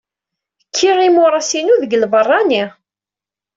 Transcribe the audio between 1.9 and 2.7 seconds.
lbeṛṛani.